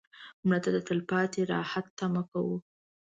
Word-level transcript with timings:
مړه 0.47 0.59
ته 0.63 0.69
د 0.75 0.77
تلپاتې 0.87 1.41
راحت 1.53 1.85
تمه 1.99 2.21
کوو 2.31 2.57